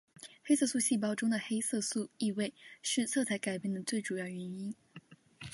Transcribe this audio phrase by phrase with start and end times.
[0.43, 4.73] 黑色素细胞中的黑色素易位是色彩改变的最主要原因。